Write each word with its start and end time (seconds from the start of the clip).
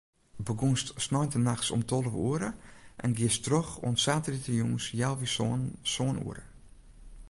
Begûnst 0.47 0.87
sneintenachts 1.05 1.69
om 1.75 1.81
tolve 1.89 2.17
oere 2.27 2.49
en 3.05 3.15
giest 3.17 3.41
troch 3.45 3.71
oant 3.85 4.01
saterdeitejûns 4.03 4.85
healwei 4.97 5.29
sânen, 5.35 5.65
sân 5.93 6.15
oere. 6.25 6.43